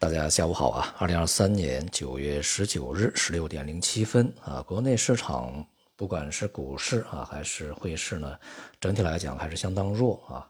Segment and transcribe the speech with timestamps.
[0.00, 0.94] 大家下午好啊！
[0.96, 8.38] 二零二三年九月十九日十六点零七分啊，国内市场不管是股市啊还是汇市呢，
[8.80, 10.48] 整体来讲还是相当弱啊。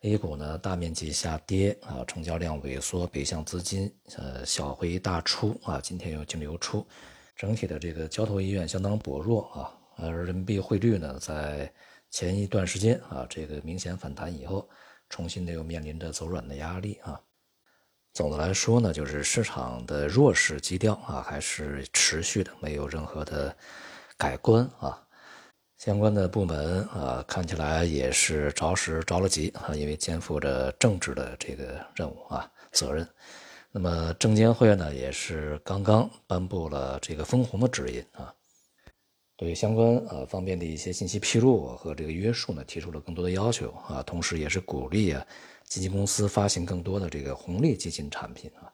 [0.00, 6.84] A 股呢大面积下跌啊，成交量萎缩，北向资金呃小回大出啊，今天又净流出，
[7.36, 9.72] 整体的这个交投意愿相当薄弱啊。
[9.98, 11.72] 而人民币汇率呢，在
[12.10, 14.68] 前一段时间啊，这个明显反弹以后，
[15.08, 17.20] 重新的又面临着走软的压力啊。
[18.12, 23.56] 总的来说呢，就是市场的弱势基调啊，还是持续的，没有任何的
[24.16, 25.00] 改观啊。
[25.78, 33.08] 相关的部门啊，看起来也是着实着了急啊，因为肩负着政治的这个任务啊责任。
[33.70, 38.34] 那么证监会呢，也是刚刚颁布了这个分红的指引啊，
[39.36, 45.24] 对相关呃方面的一些信息披露和这个约束呢，提出了更多的要求啊，同时也是鼓励啊。
[45.70, 48.66] 基金公司发行更多的这个红利基金产品啊，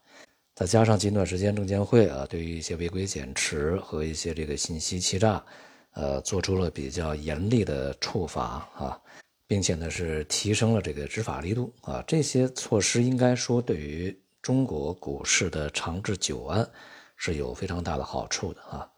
[0.54, 5.44] 再加上近段时间证监会啊对于一些违规减持和一些这个信息欺诈，
[5.92, 8.98] 呃做出了比较严厉的处罚啊，
[9.46, 16.66] 并且呢是提升了这个执法力度啊，这些措施应该说对于中国股市的长治久安
[17.14, 18.90] 是有非常大的好处的啊。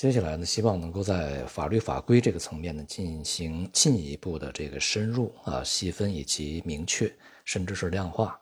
[0.00, 7.14] 接下来呢，希望能够在法律法规这个层面呢进行进一步的这个深入啊细分以及明确。
[7.44, 8.40] 甚至是量化，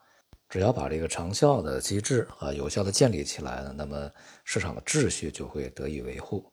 [0.49, 4.09] 只要把这个长效的机制啊有效的建立起来呢，那么
[4.45, 6.45] 市场的秩序就会得以维护。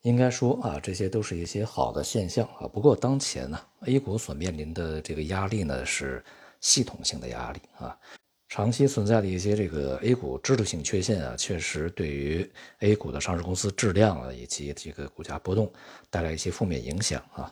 [0.00, 2.66] 应该说啊，这些都是一些好的现象啊。
[2.66, 6.24] 不过当前呢，A 股所面临的这个压力呢是
[6.60, 7.96] 系统性的压力啊，
[8.54, 15.72] 长期存在的一些这个 A 股制度性缺陷啊，确实对于 A 股的上市公司质量啊以及这个股价波动
[16.10, 17.50] 带来一些负面影响啊。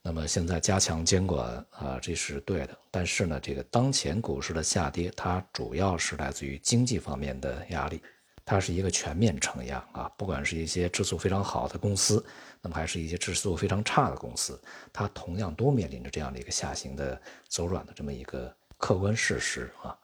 [0.00, 2.74] 那么现在加强监管啊，这是对的。
[2.90, 8.00] 但是呢，这个当前股市的下跌，它主要是来自于经济方面的压力，
[8.42, 10.10] 它是一个全面承压啊。
[10.16, 12.24] 不管是一些质素非常好的公司，
[12.62, 14.58] 那么还是一些质素非常差的公司，
[14.94, 19.94] 它同样都面临着这样的一个下行的走软的这么一个客观事实啊。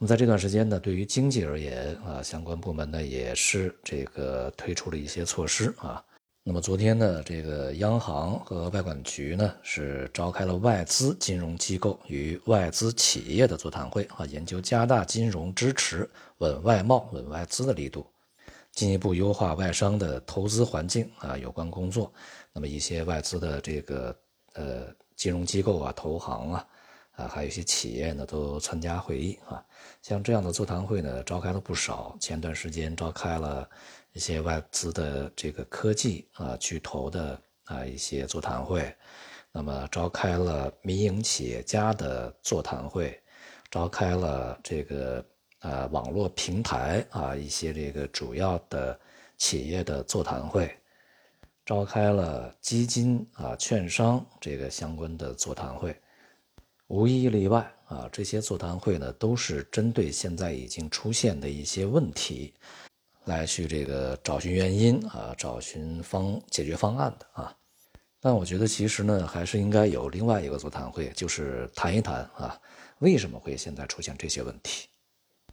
[0.00, 6.00] 那么在这段时间呢，对于经济而言啊，相关部门呢也是这个推出了一些措施啊。
[6.44, 18.06] 那么昨天呢，这个央行和外管局呢是召开了外资金融机构与外资企业的座谈会啊，研究加大金融支持、稳外贸、稳外资的力度，
[18.70, 22.12] 进一步优化外商的投资环境啊，有关工作。
[22.52, 24.16] 那么一些外资的这个
[24.54, 24.86] 呃
[25.16, 26.66] 金融机构啊、投行啊，
[27.18, 29.62] 啊还有一些企业呢都参加会议啊。
[30.00, 32.16] 像这样的座谈会呢，召开了不少。
[32.18, 33.68] 前段时间召开了。
[34.14, 38.92] 一些外资的这个科技啊巨头的啊一些座谈会，
[39.52, 43.16] 那么召开了民营企业家的座谈会，
[43.70, 45.24] 召开了这个
[45.60, 48.98] 呃网络平台啊一些这个主要的
[49.36, 50.74] 企业的座谈会，
[51.64, 55.94] 召开了基金啊券商这个相关的座谈会，
[56.88, 62.52] 无一例外啊这些座谈会呢都是针对现在已经出现的一些问题。
[63.24, 67.54] 来去这个找寻原因啊，找寻方解决方案的啊，
[68.22, 72.58] 但我觉得其实呢，还是应该有另外一个座谈会，就是谈一谈啊，
[73.00, 74.88] 为什么会现在出现这些问题？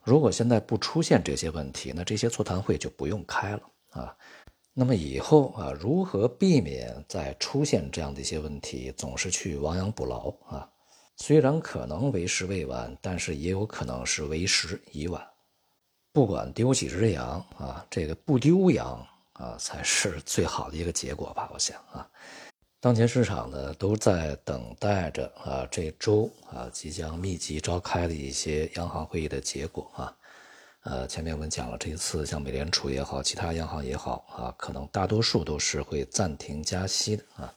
[0.05, 4.15] 如果现在不出现这些问题，那这些座谈会就不用开了啊。
[4.73, 10.71] 那么以后啊，如何避免再出现这样的一些问题，总是去亡羊补牢啊？
[11.17, 15.25] 虽然可能为时未晚，但是也有可能是为时已晚。
[16.11, 21.49] 不管丢几只羊啊，这个不丢羊啊，才是最好的一个结果吧？
[21.53, 22.09] 我想啊，
[22.79, 30.15] 当前市场呢都在等待着啊，这周啊即将密集召开的一些央行会议的结果啊。
[30.83, 37.53] 呃，前面我们讲了，这一次像美联储也好，其他央行也好啊，可能大多数都是会暂停加息的啊。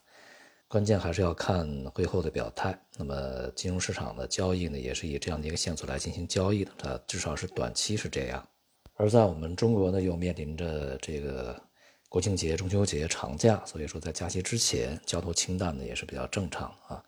[0.69, 2.79] 关键还是要看会后的表态。
[2.95, 6.71] 那么金融市场的交易呢，也是以这样的一个线索来进行交易的。
[6.77, 8.47] 它至少是短期是这样。
[8.93, 11.59] 而在我们中国呢，又面临着这个
[12.07, 17.03] 国庆节、中秋节长假，所以说在假期之前交投清淡呢也是比较正常啊。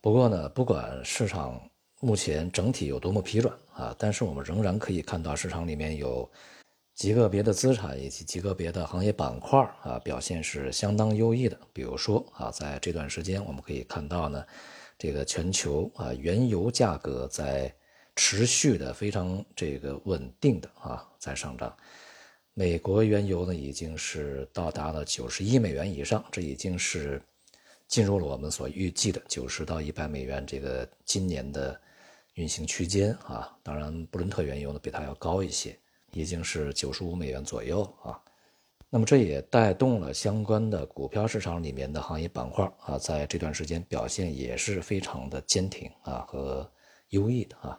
[0.00, 1.60] 不过呢，不管市场
[2.00, 6.28] 目前整体有多么疲软啊，但是我们仍然可以看到市场里面有。
[6.96, 11.60] 极个别的资产以及极个别的行业板块啊，表现是相当优异的。
[11.70, 14.42] 比如说啊，在这段时间，我们可以看到呢，
[14.96, 17.70] 这个全球啊原油价格在
[18.16, 21.76] 持续的非常这个稳定的啊在上涨。
[22.54, 27.22] 美国原油呢已经是到达了九十一美元以上，这已经是
[27.86, 31.78] 进入了我们所预计的九十到一百美元这个今年的
[32.36, 33.54] 运行区间啊。
[33.62, 35.78] 当然，布伦特原油呢比它要高一些，
[36.16, 38.18] 已经是九十五美元左右啊。
[38.88, 46.70] 那么这也带动了相关的股票市场里面的行业板块啊，在这段时间表现也是非常的坚挺啊和
[47.10, 47.78] 优异的啊。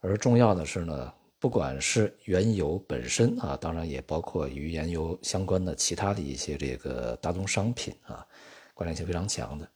[0.00, 8.24] 而重要的是呢，不管是原油本身啊，当然也包括与原油相关的其他的一些这个大宗商品啊，
[8.72, 9.68] 关联性非常强的。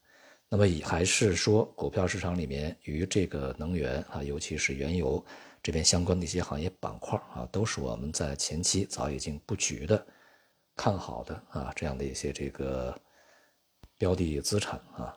[0.49, 5.23] 那么也还是说，股票市场里面与这个能源啊，尤其是原油
[5.63, 10.07] 这边相关的一些行业板块啊，都是我们在前期早已经布局的。
[10.75, 12.99] 看好的啊，这样的一些这个
[13.99, 15.15] 标的资产啊，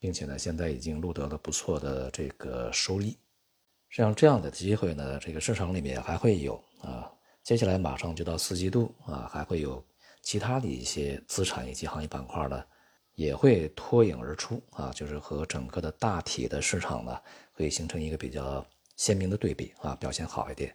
[0.00, 3.16] 并且呢，现在已经录得了不错的这个收益。
[3.90, 7.08] 像这样的机会呢，这个市场里面还会有啊。
[7.44, 9.82] 接下来马上就到四季度啊，还会有
[10.20, 12.64] 其他的一些资产以及行业板块呢，
[13.14, 17.16] 也会脱颖而出啊，就是和整个的大体的市场呢，
[17.52, 18.66] 会形成一个比较
[19.02, 20.72] 鲜明的对比啊，表现好一点。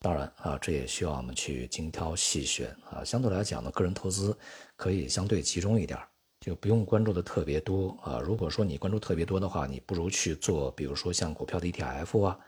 [0.00, 3.04] 当然啊，这也需要我们去精挑细选啊。
[3.04, 4.36] 相对来讲呢，个人投资
[4.74, 5.96] 可以相对集中一点，
[6.40, 8.18] 就不用关注的特别多啊。
[8.18, 12.40] 如果说你关注特别多的话，你不如去做，比如说像股票的 ETF 啊，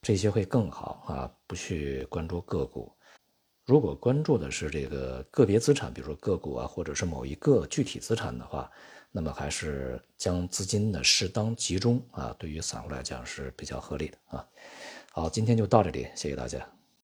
[0.00, 1.32] 这些会更好啊。
[1.46, 2.92] 不去关注个股，
[3.66, 8.68] 如果关注的是这个个别资产，比如说个股啊，或者是某一个具体资产的话，
[9.12, 14.44] 那么还是将资金呢适当集中啊，对于散户来讲是比较合理的啊。
[15.12, 16.66] 好，今天就到这里，谢谢大家。